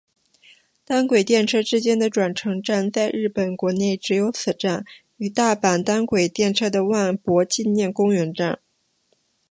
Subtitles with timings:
[0.83, 4.83] 单轨电车之间的转乘站在日本国内只有此站
[5.17, 8.57] 与大阪单轨电车的万博纪念公园站。